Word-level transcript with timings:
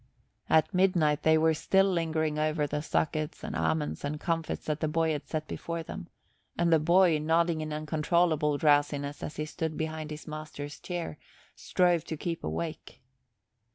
At 0.49 0.73
midnight 0.73 1.21
they 1.21 1.37
were 1.37 1.53
still 1.53 1.85
lingering 1.85 2.39
over 2.39 2.65
the 2.65 2.81
suckets 2.81 3.43
and 3.43 3.55
almonds 3.55 4.03
and 4.03 4.19
comfits 4.19 4.65
that 4.65 4.79
the 4.79 4.87
boy 4.87 5.11
had 5.11 5.27
set 5.27 5.47
before 5.47 5.83
them; 5.83 6.09
and 6.57 6.73
the 6.73 6.79
boy, 6.79 7.19
nodding 7.19 7.61
in 7.61 7.71
uncontrollable 7.71 8.57
drowsiness 8.57 9.21
as 9.21 9.35
he 9.35 9.45
stood 9.45 9.77
behind 9.77 10.09
his 10.09 10.27
master's 10.27 10.79
chair, 10.79 11.19
strove 11.55 12.03
to 12.05 12.17
keep 12.17 12.43
awake. 12.43 13.03